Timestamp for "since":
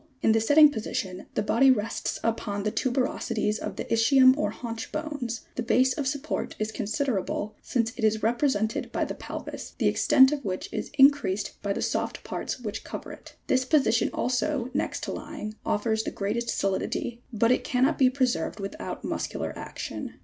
7.61-7.93